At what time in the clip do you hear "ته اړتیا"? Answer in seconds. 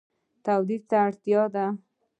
0.89-1.43